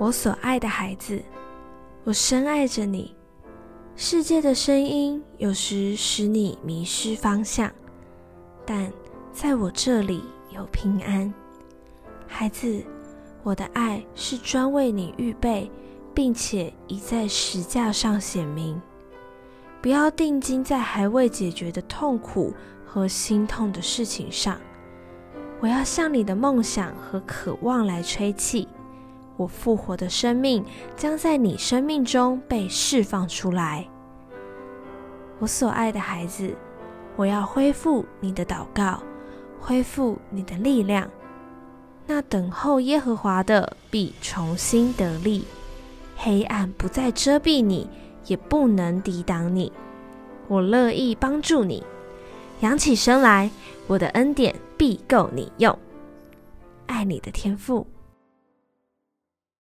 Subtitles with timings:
[0.00, 1.22] 我所爱的孩子，
[2.04, 3.14] 我深爱着你。
[3.96, 7.70] 世界的声音有时使你迷失方向，
[8.64, 8.90] 但
[9.30, 10.24] 在我这里
[10.56, 11.30] 有平安。
[12.26, 12.82] 孩子，
[13.42, 15.70] 我的爱是专为你预备，
[16.14, 18.80] 并且已在石架上显明。
[19.82, 22.54] 不要定睛在还未解决的痛苦
[22.86, 24.58] 和心痛的事情上。
[25.60, 28.66] 我要向你的梦想和渴望来吹气。
[29.40, 30.62] 我复活的生命
[30.96, 33.88] 将在你生命中被释放出来。
[35.38, 36.54] 我所爱的孩子，
[37.16, 39.02] 我要恢复你的祷告，
[39.58, 41.08] 恢复你的力量。
[42.06, 45.46] 那等候耶和华的必重新得力，
[46.18, 47.88] 黑暗不再遮蔽你，
[48.26, 49.72] 也不能抵挡你。
[50.48, 51.82] 我乐意帮助你，
[52.60, 53.50] 扬起身来，
[53.86, 55.78] 我的恩典必够你用。
[56.88, 57.86] 爱你的天父。